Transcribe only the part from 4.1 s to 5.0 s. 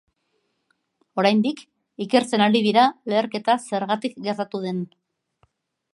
gertatu den.